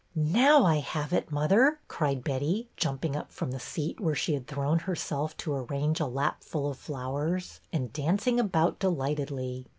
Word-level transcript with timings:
''Now 0.15 0.65
I 0.65 0.77
have 0.77 1.13
it, 1.13 1.31
mother!" 1.31 1.79
cried 1.87 2.23
Betty, 2.23 2.67
jumping 2.75 3.15
Up 3.15 3.31
from 3.31 3.51
the 3.51 3.59
seat 3.59 3.99
where 3.99 4.15
she 4.15 4.33
had 4.33 4.47
thrown 4.47 4.79
herself 4.79 5.37
to 5.37 5.53
arrange 5.53 5.99
a 5.99 6.07
lapful 6.07 6.71
of 6.71 6.79
flowers, 6.79 7.59
and 7.71 7.93
dancing 7.93 8.39
about 8.39 8.79
delightedly. 8.79 9.67